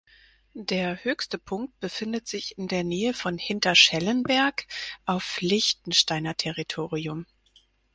[0.55, 4.65] Der höchste Punkt befindet sich in der Nähe von Hinter-Schellenberg,
[5.05, 7.27] auf Liechtensteiner Territorium.